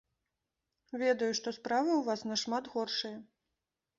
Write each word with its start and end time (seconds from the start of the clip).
Ведаю, 1.01 1.27
што 1.41 1.53
справы 1.57 1.91
ў 1.97 2.01
вас 2.09 2.21
нашмат 2.31 2.73
горшыя. 2.77 3.17